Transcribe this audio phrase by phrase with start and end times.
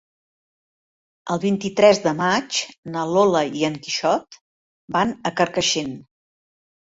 [1.33, 2.61] El vint-i-tres de maig
[2.95, 4.41] na Lola i en Quixot
[4.97, 5.95] van a Carcaixent.